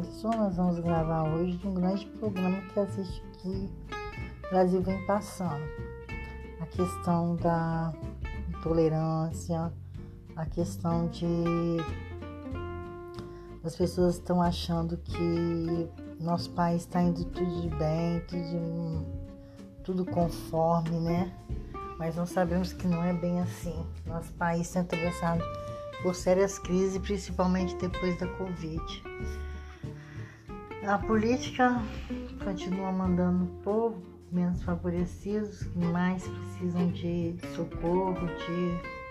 [0.00, 3.48] assunto nós vamos gravar hoje de um grande problema que existe que
[4.46, 5.62] o Brasil vem passando.
[6.60, 7.92] A questão da
[8.48, 9.70] intolerância,
[10.34, 11.26] a questão de
[13.62, 15.88] as pessoas estão achando que
[16.18, 19.06] nosso país está indo tudo de bem, tudo,
[19.84, 21.32] tudo conforme, né?
[21.98, 23.84] Mas nós sabemos que não é bem assim.
[24.06, 25.42] Nosso país está atravessado
[26.06, 28.80] por sérias crises, principalmente depois da Covid.
[30.86, 31.82] A política
[32.44, 39.05] continua mandando o povo menos favorecidos, que mais precisam de socorro, de